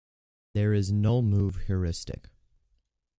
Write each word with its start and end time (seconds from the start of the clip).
There 0.55 0.73
is 0.73 0.91
Null-move 0.91 1.57
heuristic. 1.67 2.31